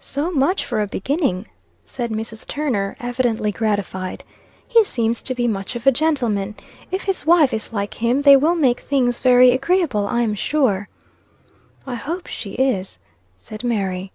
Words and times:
"So 0.00 0.32
much 0.32 0.64
for 0.66 0.80
a 0.80 0.88
beginning," 0.88 1.46
said 1.86 2.10
Mrs. 2.10 2.44
Turner, 2.44 2.96
evidently 2.98 3.52
gratified. 3.52 4.24
"He 4.66 4.82
seems 4.82 5.22
to 5.22 5.32
be 5.32 5.46
much 5.46 5.76
of 5.76 5.86
a 5.86 5.92
gentleman. 5.92 6.56
If 6.90 7.04
his 7.04 7.24
wife 7.24 7.54
is 7.54 7.72
like 7.72 7.94
him, 7.94 8.22
they 8.22 8.36
will 8.36 8.56
make 8.56 8.80
things 8.80 9.20
very 9.20 9.52
agreeable 9.52 10.08
I 10.08 10.22
am 10.22 10.34
sure." 10.34 10.88
"I 11.86 11.94
hope 11.94 12.26
she 12.26 12.54
is," 12.54 12.98
said 13.36 13.62
Mary. 13.62 14.10